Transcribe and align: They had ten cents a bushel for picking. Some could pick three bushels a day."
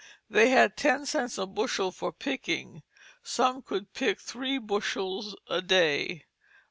They 0.31 0.49
had 0.49 0.77
ten 0.77 1.05
cents 1.05 1.37
a 1.37 1.45
bushel 1.45 1.91
for 1.91 2.11
picking. 2.11 2.81
Some 3.21 3.61
could 3.61 3.93
pick 3.93 4.19
three 4.19 4.57
bushels 4.57 5.35
a 5.47 5.61
day." 5.61 6.25